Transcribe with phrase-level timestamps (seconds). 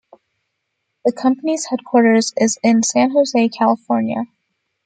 [1.05, 4.23] The company's headquarters is in San Jose, California.